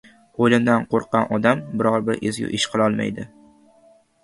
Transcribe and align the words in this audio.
O‘limdan 0.45 0.87
qo‘rqqan 0.93 1.27
odam 1.37 1.61
biron-bir 1.83 2.19
ezgu 2.31 2.51
ish 2.61 2.69
qilolmaydi 2.77 3.29